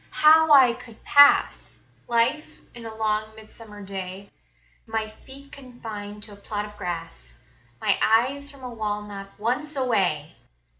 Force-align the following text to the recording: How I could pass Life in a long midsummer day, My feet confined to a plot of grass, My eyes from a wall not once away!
How 0.09 0.51
I 0.51 0.73
could 0.73 1.03
pass 1.03 1.77
Life 2.07 2.57
in 2.73 2.87
a 2.87 2.95
long 2.95 3.35
midsummer 3.35 3.83
day, 3.83 4.31
My 4.87 5.07
feet 5.07 5.51
confined 5.51 6.23
to 6.23 6.33
a 6.33 6.37
plot 6.37 6.65
of 6.65 6.75
grass, 6.75 7.35
My 7.79 7.99
eyes 8.01 8.49
from 8.49 8.63
a 8.63 8.73
wall 8.73 9.03
not 9.03 9.29
once 9.37 9.75
away! 9.75 10.37